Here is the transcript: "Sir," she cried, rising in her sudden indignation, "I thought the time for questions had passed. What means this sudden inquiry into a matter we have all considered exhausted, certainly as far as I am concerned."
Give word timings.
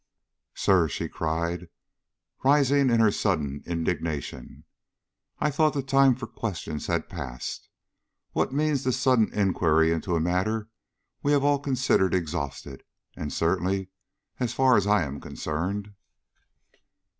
"Sir," 0.55 0.87
she 0.87 1.07
cried, 1.07 1.67
rising 2.43 2.89
in 2.89 2.99
her 2.99 3.11
sudden 3.11 3.61
indignation, 3.67 4.63
"I 5.37 5.51
thought 5.51 5.75
the 5.75 5.83
time 5.83 6.15
for 6.15 6.25
questions 6.25 6.87
had 6.87 7.07
passed. 7.07 7.69
What 8.31 8.51
means 8.51 8.83
this 8.83 8.99
sudden 8.99 9.31
inquiry 9.31 9.91
into 9.91 10.15
a 10.15 10.19
matter 10.19 10.69
we 11.21 11.33
have 11.33 11.43
all 11.43 11.59
considered 11.59 12.15
exhausted, 12.15 12.81
certainly 13.29 13.89
as 14.39 14.53
far 14.55 14.75
as 14.75 14.87
I 14.87 15.03
am 15.03 15.19
concerned." 15.21 15.93